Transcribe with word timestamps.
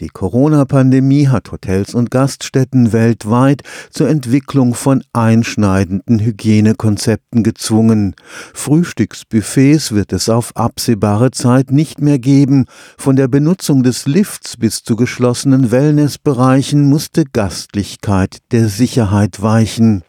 Die 0.00 0.08
Corona-Pandemie 0.08 1.28
hat 1.28 1.50
Hotels 1.52 1.94
und 1.94 2.10
Gaststätten 2.10 2.92
weltweit 2.92 3.62
zur 3.88 4.10
Entwicklung 4.10 4.74
von 4.74 5.02
einschneidenden 5.14 6.18
Hygienekonzepten 6.18 7.42
gezwungen. 7.42 8.14
Frühstücksbuffets 8.52 9.92
wird 9.92 10.12
es 10.12 10.28
auf 10.28 10.54
absehbare 10.54 11.30
Zeit 11.30 11.70
nicht 11.70 12.02
mehr 12.02 12.18
geben. 12.18 12.66
Von 12.98 13.16
der 13.16 13.28
Benutzung 13.28 13.82
des 13.82 14.06
Lifts 14.06 14.58
bis 14.58 14.82
zu 14.82 14.96
geschlossenen 14.96 15.70
Wellnessbereichen 15.70 16.84
musste 16.84 17.24
Gastlichkeit 17.24 18.40
der 18.52 18.68
Sicherheit 18.68 19.40
weichen. 19.40 20.02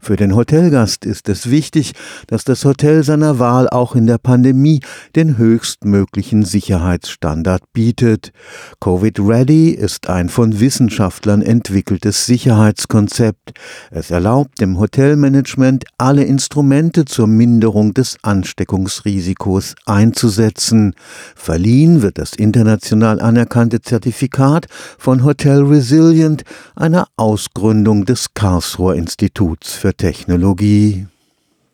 Für 0.00 0.16
den 0.16 0.34
Hotelgast 0.34 1.04
ist 1.04 1.28
es 1.28 1.48
wichtig, 1.48 1.92
dass 2.26 2.44
das 2.44 2.64
Hotel 2.64 3.04
seiner 3.04 3.38
Wahl 3.38 3.68
auch 3.68 3.94
in 3.94 4.06
der 4.06 4.18
Pandemie 4.18 4.80
den 5.14 5.38
höchstmöglichen 5.38 6.44
Sicherheitsstandard 6.44 7.62
bietet. 7.72 8.32
Covid 8.80 9.20
Ready 9.20 9.70
ist 9.70 10.08
ein 10.08 10.28
von 10.28 10.58
Wissenschaftlern 10.58 11.42
entwickeltes 11.42 12.26
Sicherheitskonzept. 12.26 13.52
Es 13.90 14.10
erlaubt 14.10 14.60
dem 14.60 14.78
Hotelmanagement 14.78 15.84
alle 15.98 16.24
Instrumente 16.24 17.04
zur 17.04 17.26
Minderung 17.26 17.94
des 17.94 18.16
Ansteckungsrisikos 18.22 19.76
einzusetzen. 19.86 20.94
Verliehen 21.36 22.02
wird 22.02 22.18
das 22.18 22.32
international 22.34 23.20
anerkannte 23.20 23.80
Zertifikat 23.80 24.66
von 24.98 25.24
Hotel 25.24 25.62
Resilient, 25.62 26.42
einer 26.74 27.06
Ausgründung 27.16 28.04
des 28.04 28.34
Karlsruher 28.34 28.94
Instituts 28.94 29.61
für 29.68 29.94
Technologie. 29.94 31.06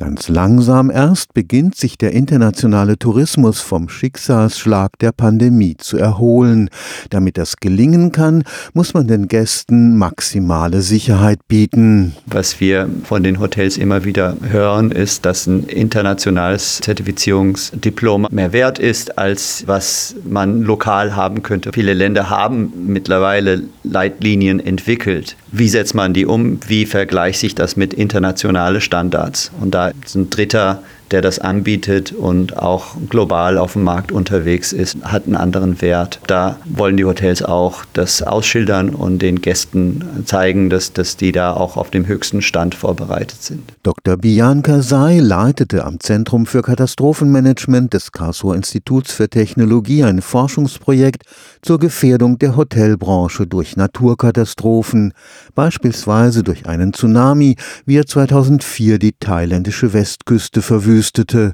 Ganz 0.00 0.28
langsam 0.28 0.90
erst 0.90 1.34
beginnt 1.34 1.76
sich 1.76 1.98
der 1.98 2.12
internationale 2.12 2.98
Tourismus 2.98 3.60
vom 3.60 3.90
Schicksalsschlag 3.90 4.98
der 4.98 5.12
Pandemie 5.12 5.76
zu 5.76 5.98
erholen. 5.98 6.70
Damit 7.10 7.36
das 7.36 7.58
gelingen 7.58 8.10
kann, 8.10 8.44
muss 8.72 8.94
man 8.94 9.08
den 9.08 9.28
Gästen 9.28 9.98
maximale 9.98 10.80
Sicherheit 10.80 11.46
bieten. 11.48 12.16
Was 12.24 12.60
wir 12.60 12.88
von 13.04 13.22
den 13.22 13.40
Hotels 13.40 13.76
immer 13.76 14.06
wieder 14.06 14.38
hören, 14.40 14.90
ist, 14.90 15.26
dass 15.26 15.46
ein 15.46 15.64
internationales 15.64 16.78
Zertifizierungsdiplom 16.78 18.28
mehr 18.30 18.54
wert 18.54 18.78
ist, 18.78 19.18
als 19.18 19.64
was 19.66 20.14
man 20.24 20.62
lokal 20.62 21.14
haben 21.14 21.42
könnte. 21.42 21.72
Viele 21.74 21.92
Länder 21.92 22.30
haben 22.30 22.72
mittlerweile 22.86 23.64
Leitlinien 23.82 24.60
entwickelt. 24.60 25.36
Wie 25.52 25.68
setzt 25.68 25.94
man 25.94 26.14
die 26.14 26.24
um? 26.24 26.58
Wie 26.66 26.86
vergleicht 26.86 27.40
sich 27.40 27.54
das 27.54 27.76
mit 27.76 27.92
internationalen 27.92 28.80
Standards? 28.80 29.50
Und 29.60 29.74
da 29.74 29.89
ein 30.14 30.30
dritter 30.30 30.82
der 31.10 31.22
das 31.22 31.38
anbietet 31.38 32.12
und 32.12 32.56
auch 32.56 32.96
global 33.08 33.58
auf 33.58 33.72
dem 33.72 33.82
Markt 33.82 34.12
unterwegs 34.12 34.72
ist, 34.72 35.02
hat 35.02 35.26
einen 35.26 35.34
anderen 35.34 35.80
Wert. 35.80 36.20
Da 36.26 36.58
wollen 36.64 36.96
die 36.96 37.04
Hotels 37.04 37.42
auch 37.42 37.84
das 37.92 38.22
ausschildern 38.22 38.90
und 38.90 39.20
den 39.20 39.40
Gästen 39.40 40.04
zeigen, 40.24 40.70
dass, 40.70 40.92
dass 40.92 41.16
die 41.16 41.32
da 41.32 41.52
auch 41.52 41.76
auf 41.76 41.90
dem 41.90 42.06
höchsten 42.06 42.42
Stand 42.42 42.74
vorbereitet 42.74 43.42
sind. 43.42 43.72
Dr. 43.82 44.16
Bianca 44.16 44.82
Say 44.82 45.18
leitete 45.18 45.84
am 45.84 45.98
Zentrum 46.00 46.46
für 46.46 46.62
Katastrophenmanagement 46.62 47.92
des 47.92 48.12
Karlsruher 48.12 48.54
Instituts 48.54 49.12
für 49.12 49.28
Technologie 49.28 50.04
ein 50.04 50.22
Forschungsprojekt 50.22 51.24
zur 51.62 51.78
Gefährdung 51.78 52.38
der 52.38 52.56
Hotelbranche 52.56 53.46
durch 53.46 53.76
Naturkatastrophen, 53.76 55.12
beispielsweise 55.54 56.42
durch 56.42 56.66
einen 56.66 56.92
Tsunami, 56.92 57.56
wie 57.84 57.96
er 57.96 58.06
2004 58.06 58.98
die 58.98 59.12
thailändische 59.18 59.92
Westküste 59.92 60.62
verwüstete 60.62 60.99
verwüstete. 61.00 61.52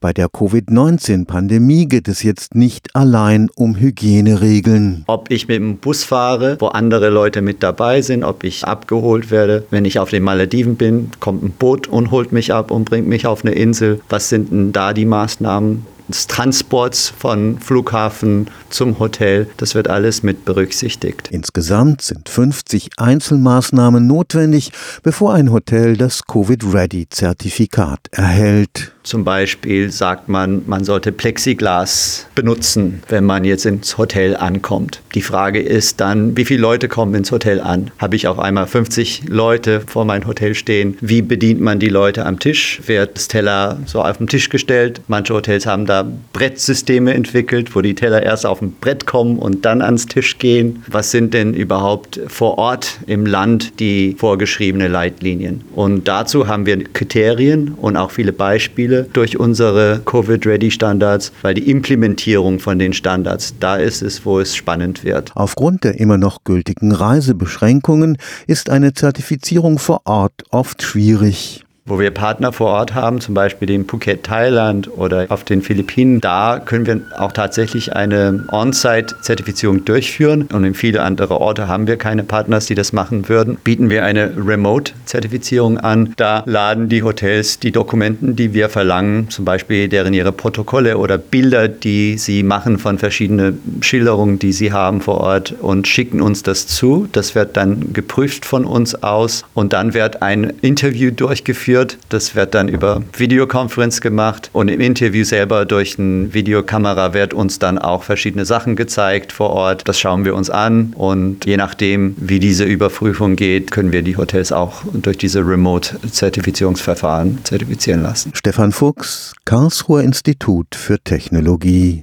Bei 0.00 0.12
der 0.12 0.28
Covid-19-Pandemie 0.28 1.86
geht 1.86 2.06
es 2.06 2.22
jetzt 2.22 2.54
nicht 2.54 2.94
allein 2.94 3.48
um 3.56 3.76
Hygieneregeln. 3.76 5.02
Ob 5.08 5.28
ich 5.30 5.48
mit 5.48 5.56
dem 5.56 5.78
Bus 5.78 6.04
fahre, 6.04 6.56
wo 6.60 6.68
andere 6.68 7.08
Leute 7.08 7.42
mit 7.42 7.64
dabei 7.64 8.00
sind, 8.00 8.22
ob 8.22 8.44
ich 8.44 8.64
abgeholt 8.64 9.32
werde. 9.32 9.64
Wenn 9.70 9.84
ich 9.84 9.98
auf 9.98 10.10
den 10.10 10.22
Malediven 10.22 10.76
bin, 10.76 11.10
kommt 11.18 11.42
ein 11.42 11.50
Boot 11.50 11.88
und 11.88 12.12
holt 12.12 12.32
mich 12.32 12.52
ab 12.52 12.70
und 12.70 12.84
bringt 12.84 13.08
mich 13.08 13.26
auf 13.26 13.44
eine 13.44 13.54
Insel. 13.54 14.00
Was 14.08 14.28
sind 14.28 14.52
denn 14.52 14.72
da 14.72 14.92
die 14.92 15.06
Maßnahmen? 15.06 15.84
Des 16.08 16.26
Transports 16.26 17.08
von 17.08 17.58
Flughafen 17.60 18.48
zum 18.70 18.98
Hotel. 18.98 19.48
Das 19.56 19.74
wird 19.74 19.88
alles 19.88 20.22
mit 20.22 20.44
berücksichtigt. 20.44 21.28
Insgesamt 21.30 22.02
sind 22.02 22.28
50 22.28 22.90
Einzelmaßnahmen 22.96 24.06
notwendig, 24.06 24.72
bevor 25.02 25.34
ein 25.34 25.52
Hotel 25.52 25.96
das 25.96 26.24
Covid-Ready-Zertifikat 26.26 28.00
erhält. 28.10 28.92
Zum 29.08 29.24
Beispiel 29.24 29.90
sagt 29.90 30.28
man, 30.28 30.64
man 30.66 30.84
sollte 30.84 31.12
Plexiglas 31.12 32.26
benutzen, 32.34 33.02
wenn 33.08 33.24
man 33.24 33.42
jetzt 33.44 33.64
ins 33.64 33.96
Hotel 33.96 34.36
ankommt. 34.36 35.00
Die 35.14 35.22
Frage 35.22 35.62
ist 35.62 36.02
dann, 36.02 36.36
wie 36.36 36.44
viele 36.44 36.60
Leute 36.60 36.88
kommen 36.88 37.14
ins 37.14 37.32
Hotel 37.32 37.58
an? 37.62 37.90
Habe 37.98 38.16
ich 38.16 38.28
auf 38.28 38.38
einmal 38.38 38.66
50 38.66 39.22
Leute 39.28 39.80
vor 39.80 40.04
mein 40.04 40.26
Hotel 40.26 40.54
stehen? 40.54 40.98
Wie 41.00 41.22
bedient 41.22 41.58
man 41.58 41.78
die 41.78 41.88
Leute 41.88 42.26
am 42.26 42.38
Tisch? 42.38 42.82
Wird 42.84 43.16
das 43.16 43.28
Teller 43.28 43.78
so 43.86 44.02
auf 44.02 44.18
den 44.18 44.26
Tisch 44.26 44.50
gestellt? 44.50 45.00
Manche 45.08 45.32
Hotels 45.32 45.64
haben 45.64 45.86
da 45.86 46.06
Brettsysteme 46.34 47.14
entwickelt, 47.14 47.74
wo 47.74 47.80
die 47.80 47.94
Teller 47.94 48.22
erst 48.22 48.44
auf 48.44 48.60
ein 48.60 48.72
Brett 48.78 49.06
kommen 49.06 49.38
und 49.38 49.64
dann 49.64 49.80
ans 49.80 50.04
Tisch 50.04 50.36
gehen. 50.36 50.84
Was 50.86 51.12
sind 51.12 51.32
denn 51.32 51.54
überhaupt 51.54 52.20
vor 52.26 52.58
Ort 52.58 52.98
im 53.06 53.24
Land 53.24 53.80
die 53.80 54.16
vorgeschriebene 54.18 54.88
Leitlinien? 54.88 55.64
Und 55.74 56.08
dazu 56.08 56.46
haben 56.46 56.66
wir 56.66 56.84
Kriterien 56.84 57.72
und 57.72 57.96
auch 57.96 58.10
viele 58.10 58.34
Beispiele 58.34 58.97
durch 59.04 59.38
unsere 59.38 60.00
Covid-Ready-Standards, 60.04 61.32
weil 61.42 61.54
die 61.54 61.70
Implementierung 61.70 62.58
von 62.58 62.78
den 62.78 62.92
Standards, 62.92 63.54
da 63.60 63.76
ist 63.76 64.02
es, 64.02 64.24
wo 64.24 64.40
es 64.40 64.56
spannend 64.56 65.04
wird. 65.04 65.32
Aufgrund 65.34 65.84
der 65.84 66.00
immer 66.00 66.18
noch 66.18 66.44
gültigen 66.44 66.92
Reisebeschränkungen 66.92 68.18
ist 68.46 68.70
eine 68.70 68.94
Zertifizierung 68.94 69.78
vor 69.78 70.02
Ort 70.04 70.44
oft 70.50 70.82
schwierig 70.82 71.64
wo 71.88 71.98
wir 71.98 72.10
Partner 72.10 72.52
vor 72.52 72.68
Ort 72.68 72.94
haben, 72.94 73.20
zum 73.20 73.34
Beispiel 73.34 73.70
in 73.70 73.86
Phuket, 73.86 74.22
Thailand 74.22 74.90
oder 74.96 75.26
auf 75.30 75.44
den 75.44 75.62
Philippinen, 75.62 76.20
da 76.20 76.60
können 76.64 76.86
wir 76.86 77.00
auch 77.16 77.32
tatsächlich 77.32 77.94
eine 77.94 78.44
On-Site-Zertifizierung 78.52 79.84
durchführen. 79.84 80.48
Und 80.52 80.64
in 80.64 80.74
viele 80.74 81.02
andere 81.02 81.40
Orte 81.40 81.68
haben 81.68 81.86
wir 81.86 81.96
keine 81.96 82.24
Partners, 82.24 82.66
die 82.66 82.74
das 82.74 82.92
machen 82.92 83.28
würden. 83.28 83.56
Bieten 83.64 83.90
wir 83.90 84.04
eine 84.04 84.32
Remote-Zertifizierung 84.36 85.78
an. 85.78 86.12
Da 86.16 86.42
laden 86.46 86.88
die 86.88 87.02
Hotels 87.02 87.58
die 87.58 87.72
Dokumenten, 87.72 88.36
die 88.36 88.52
wir 88.54 88.68
verlangen, 88.68 89.30
zum 89.30 89.44
Beispiel 89.44 89.88
deren 89.88 90.12
ihre 90.12 90.32
Protokolle 90.32 90.98
oder 90.98 91.18
Bilder, 91.18 91.68
die 91.68 92.18
sie 92.18 92.42
machen 92.42 92.78
von 92.78 92.98
verschiedenen 92.98 93.80
Schilderungen, 93.80 94.38
die 94.38 94.52
sie 94.52 94.72
haben 94.72 95.00
vor 95.00 95.18
Ort 95.18 95.54
und 95.60 95.88
schicken 95.88 96.20
uns 96.20 96.42
das 96.42 96.66
zu. 96.66 97.08
Das 97.12 97.34
wird 97.34 97.56
dann 97.56 97.92
geprüft 97.92 98.44
von 98.44 98.64
uns 98.64 99.02
aus 99.02 99.44
und 99.54 99.72
dann 99.72 99.94
wird 99.94 100.22
ein 100.22 100.52
Interview 100.60 101.10
durchgeführt 101.10 101.77
geführt. 101.78 101.98
Das 102.08 102.34
wird 102.34 102.54
dann 102.54 102.68
über 102.68 103.02
Videokonferenz 103.16 104.00
gemacht 104.00 104.50
und 104.52 104.68
im 104.68 104.80
Interview 104.80 105.24
selber 105.24 105.64
durch 105.64 105.98
eine 105.98 106.32
Videokamera 106.32 107.14
wird 107.14 107.34
uns 107.34 107.58
dann 107.58 107.78
auch 107.78 108.02
verschiedene 108.02 108.44
Sachen 108.44 108.76
gezeigt 108.76 109.32
vor 109.32 109.50
Ort. 109.50 109.86
Das 109.86 109.98
schauen 109.98 110.24
wir 110.24 110.34
uns 110.34 110.50
an 110.50 110.92
und 110.96 111.44
je 111.44 111.56
nachdem, 111.56 112.14
wie 112.18 112.40
diese 112.40 112.64
Überprüfung 112.64 113.36
geht, 113.36 113.70
können 113.70 113.92
wir 113.92 114.02
die 114.02 114.16
Hotels 114.16 114.52
auch 114.52 114.82
durch 114.92 115.18
diese 115.18 115.40
Remote-Zertifizierungsverfahren 115.40 117.38
zertifizieren 117.44 118.02
lassen. 118.02 118.32
Stefan 118.34 118.72
Fuchs, 118.72 119.34
Karlsruher 119.44 120.02
Institut 120.02 120.74
für 120.74 120.98
Technologie. 120.98 121.96